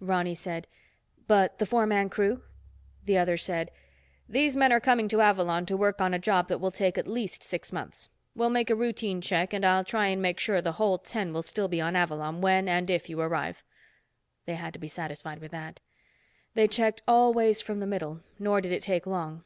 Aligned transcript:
Ronny 0.00 0.34
said, 0.34 0.68
"But 1.26 1.58
the 1.58 1.66
four 1.66 1.86
man 1.86 2.08
crew?" 2.08 2.44
The 3.04 3.18
other 3.18 3.36
said, 3.36 3.70
"These 4.26 4.56
men 4.56 4.72
are 4.72 4.80
coming 4.80 5.06
to 5.08 5.20
Avalon 5.20 5.66
to 5.66 5.76
work 5.76 6.00
on 6.00 6.14
a 6.14 6.18
job 6.18 6.48
that 6.48 6.62
will 6.62 6.70
take 6.70 6.96
at 6.96 7.06
least 7.06 7.42
six 7.42 7.74
months. 7.74 8.08
We'll 8.34 8.48
make 8.48 8.70
a 8.70 8.74
routine 8.74 9.20
check, 9.20 9.52
and 9.52 9.66
I'll 9.66 9.84
try 9.84 10.06
and 10.06 10.22
make 10.22 10.40
sure 10.40 10.62
the 10.62 10.72
whole 10.80 10.96
ten 10.96 11.34
will 11.34 11.42
still 11.42 11.68
be 11.68 11.78
on 11.82 11.94
Avalon 11.94 12.40
when 12.40 12.70
and 12.70 12.88
if 12.88 13.10
you 13.10 13.20
arrive." 13.20 13.62
They 14.46 14.54
had 14.54 14.72
to 14.72 14.78
be 14.80 14.88
satisfied 14.88 15.40
with 15.40 15.50
that. 15.50 15.78
They 16.54 16.66
checked 16.68 17.02
all 17.06 17.34
ways 17.34 17.60
from 17.60 17.80
the 17.80 17.86
middle, 17.86 18.20
nor 18.38 18.62
did 18.62 18.72
it 18.72 18.80
take 18.82 19.04
long. 19.06 19.44